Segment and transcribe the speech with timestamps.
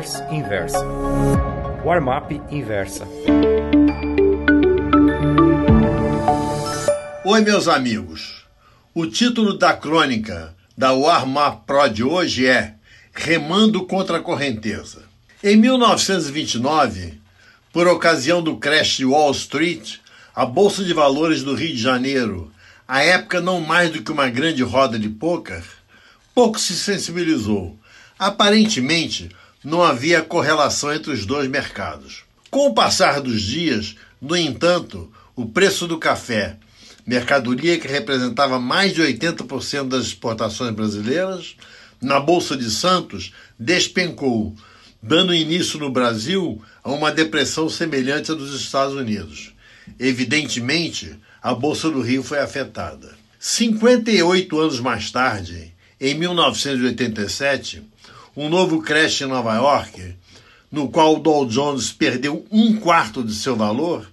[0.00, 0.78] Traders Inversa.
[1.84, 3.06] Warm-up Inversa.
[7.24, 8.44] Oi, meus amigos.
[8.94, 12.74] O título da crônica da Warm-up Pro de hoje é
[13.12, 15.02] Remando contra a Correnteza.
[15.44, 17.20] Em 1929,
[17.70, 19.96] por ocasião do crash de Wall Street,
[20.34, 22.50] a Bolsa de Valores do Rio de Janeiro,
[22.88, 25.62] à época não mais do que uma grande roda de pôquer,
[26.34, 27.78] pouco se sensibilizou.
[28.18, 29.30] Aparentemente,
[29.64, 32.24] não havia correlação entre os dois mercados.
[32.50, 36.56] Com o passar dos dias, no entanto, o preço do café,
[37.06, 41.56] mercadoria que representava mais de 80% das exportações brasileiras,
[42.00, 44.54] na Bolsa de Santos despencou,
[45.02, 49.52] dando início no Brasil a uma depressão semelhante à dos Estados Unidos.
[49.98, 53.18] Evidentemente, a Bolsa do Rio foi afetada.
[53.38, 57.82] 58 anos mais tarde, em 1987,
[58.36, 60.14] um novo crash em Nova York,
[60.70, 64.08] no qual o Dow Jones perdeu um quarto de seu valor,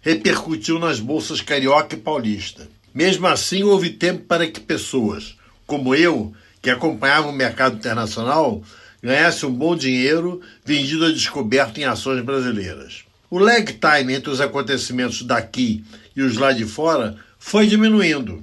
[0.00, 2.68] repercutiu nas bolsas carioca e paulista.
[2.92, 8.62] Mesmo assim, houve tempo para que pessoas, como eu, que acompanhavam o mercado internacional,
[9.02, 13.04] ganhassem um bom dinheiro vendido a descoberto em ações brasileiras.
[13.30, 15.84] O lag time entre os acontecimentos daqui
[16.16, 18.42] e os lá de fora foi diminuindo.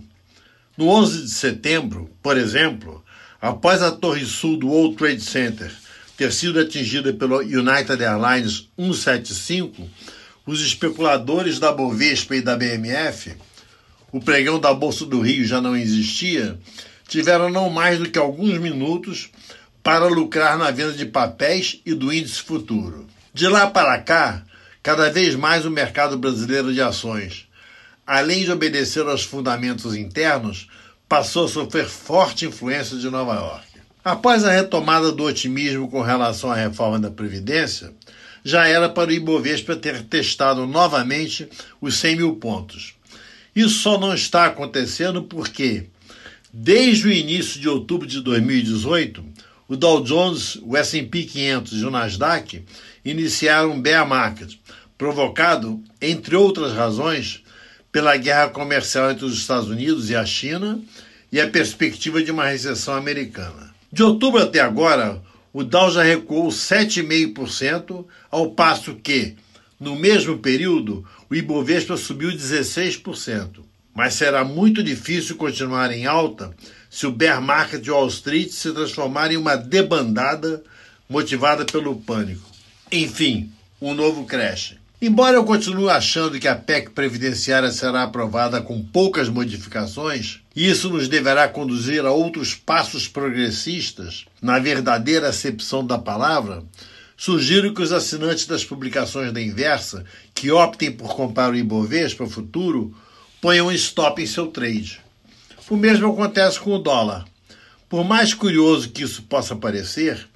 [0.78, 3.04] No 11 de setembro, por exemplo,
[3.42, 5.72] após a Torre Sul do World Trade Center
[6.18, 9.88] ter sido atingida pelo United Airlines 175,
[10.46, 13.36] os especuladores da Bovespa e da BMF,
[14.12, 16.58] o pregão da Bolsa do Rio já não existia,
[17.08, 19.30] tiveram não mais do que alguns minutos
[19.84, 23.06] para lucrar na venda de papéis e do índice futuro.
[23.34, 24.44] De lá para cá,
[24.82, 27.48] cada vez mais o mercado brasileiro de ações,
[28.06, 30.68] além de obedecer aos fundamentos internos,
[31.08, 33.68] passou a sofrer forte influência de Nova York.
[34.04, 37.94] Após a retomada do otimismo com relação à reforma da Previdência,
[38.44, 41.50] já era para o Ibovespa ter testado novamente
[41.82, 42.94] os 100 mil pontos.
[43.56, 45.88] Isso só não está acontecendo porque,
[46.54, 49.26] desde o início de outubro de 2018,
[49.68, 52.64] o Dow Jones, o S&P 500 e o Nasdaq
[53.04, 54.54] iniciaram um bear market,
[54.98, 57.44] provocado, entre outras razões,
[57.98, 60.80] pela guerra comercial entre os Estados Unidos e a China
[61.32, 63.74] e a perspectiva de uma recessão americana.
[63.92, 65.20] De outubro até agora,
[65.52, 69.36] o Dow já recuou 7,5%, ao passo que,
[69.80, 73.64] no mesmo período, o Ibovespa subiu 16%.
[73.96, 76.56] Mas será muito difícil continuar em alta
[76.92, 80.64] se o bear market de Wall Street se transformar em uma debandada
[81.10, 82.48] motivada pelo pânico.
[82.92, 84.76] Enfim, um novo crash.
[85.00, 91.08] Embora eu continue achando que a PEC previdenciária será aprovada com poucas modificações, isso nos
[91.08, 96.64] deverá conduzir a outros passos progressistas, na verdadeira acepção da palavra,
[97.16, 100.04] sugiro que os assinantes das publicações da Inversa,
[100.34, 102.92] que optem por comprar o Ibovespa futuro,
[103.40, 105.00] ponham um stop em seu trade.
[105.70, 107.24] O mesmo acontece com o dólar.
[107.88, 110.28] Por mais curioso que isso possa parecer,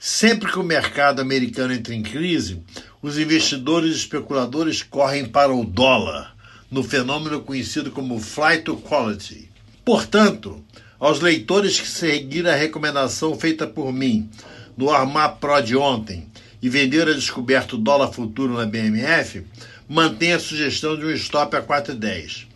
[0.00, 2.60] sempre que o mercado americano entra em crise,
[3.02, 6.36] os investidores e especuladores correm para o dólar,
[6.70, 9.50] no fenômeno conhecido como flight to quality.
[9.84, 10.62] Portanto,
[10.98, 14.28] aos leitores que seguiram a recomendação feita por mim
[14.76, 16.26] no Armar Pro de ontem
[16.60, 19.44] e vender a descoberto dólar futuro na BMF,
[19.88, 22.46] mantenha a sugestão de um stop a 4,10.